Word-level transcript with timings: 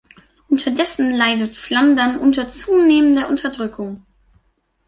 Unterdessen 0.47 1.13
leidet 1.13 1.53
Flandern 1.53 2.17
unter 2.17 2.47
zunehmender 2.47 3.29
Unterdrückung. 3.29 4.03